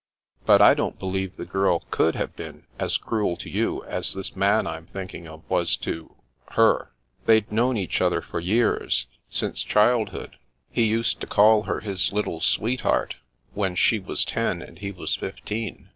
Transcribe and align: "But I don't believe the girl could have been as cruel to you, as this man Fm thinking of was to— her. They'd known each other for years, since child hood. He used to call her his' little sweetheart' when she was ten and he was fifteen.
"But 0.47 0.63
I 0.63 0.73
don't 0.73 0.97
believe 0.97 1.37
the 1.37 1.45
girl 1.45 1.83
could 1.91 2.15
have 2.15 2.35
been 2.35 2.63
as 2.79 2.97
cruel 2.97 3.37
to 3.37 3.47
you, 3.47 3.83
as 3.83 4.15
this 4.15 4.35
man 4.35 4.65
Fm 4.65 4.87
thinking 4.87 5.27
of 5.27 5.47
was 5.47 5.75
to— 5.75 6.15
her. 6.53 6.89
They'd 7.27 7.51
known 7.51 7.77
each 7.77 8.01
other 8.01 8.19
for 8.23 8.39
years, 8.39 9.05
since 9.29 9.61
child 9.63 10.09
hood. 10.09 10.37
He 10.71 10.85
used 10.85 11.21
to 11.21 11.27
call 11.27 11.61
her 11.69 11.81
his' 11.81 12.11
little 12.11 12.41
sweetheart' 12.41 13.17
when 13.53 13.75
she 13.75 13.99
was 13.99 14.25
ten 14.25 14.63
and 14.63 14.79
he 14.79 14.91
was 14.91 15.13
fifteen. 15.15 15.89